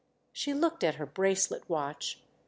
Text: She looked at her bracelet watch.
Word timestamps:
She 0.33 0.55
looked 0.55 0.83
at 0.83 0.95
her 0.95 1.05
bracelet 1.05 1.69
watch. 1.69 2.23